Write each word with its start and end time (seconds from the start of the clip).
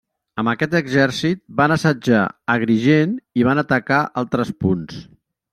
Amb 0.43 0.51
aquest 0.51 0.71
exèrcit 0.79 1.41
van 1.59 1.75
assetjar 1.75 2.23
Agrigent, 2.55 3.15
i 3.43 3.47
van 3.51 3.65
atacar 3.67 4.01
altres 4.23 4.55
punts. 4.65 5.03